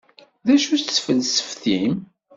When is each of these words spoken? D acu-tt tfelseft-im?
D 0.45 0.47
acu-tt 0.55 0.87
tfelseft-im? 0.97 1.93